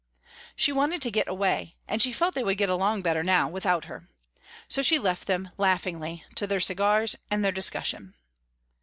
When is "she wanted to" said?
0.55-1.11